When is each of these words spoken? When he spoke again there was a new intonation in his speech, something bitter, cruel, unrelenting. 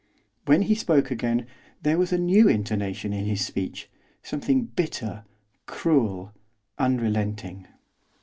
When 0.47 0.63
he 0.63 0.73
spoke 0.73 1.11
again 1.11 1.45
there 1.83 1.99
was 1.99 2.11
a 2.11 2.17
new 2.17 2.47
intonation 2.47 3.13
in 3.13 3.25
his 3.25 3.45
speech, 3.45 3.87
something 4.23 4.63
bitter, 4.63 5.25
cruel, 5.67 6.33
unrelenting. 6.79 7.67